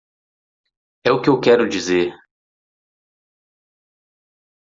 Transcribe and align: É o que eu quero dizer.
É 1.05 1.11
o 1.11 1.21
que 1.21 1.29
eu 1.29 1.39
quero 1.39 1.69
dizer. 1.69 2.07